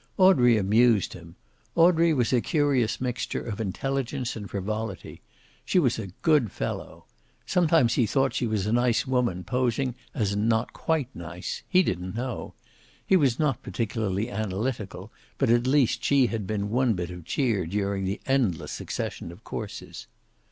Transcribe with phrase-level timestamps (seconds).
[0.17, 1.35] Audrey amused him.
[1.75, 5.21] Audrey was a curious mixture of intelligence and frivolity.
[5.63, 7.05] She was a good fellow.
[7.45, 11.61] Sometimes he thought she was a nice woman posing as not quite nice.
[11.69, 12.55] He didn't know.
[13.05, 17.67] He was not particularly analytical, but at least she had been one bit of cheer
[17.67, 20.07] during the endless succession of courses.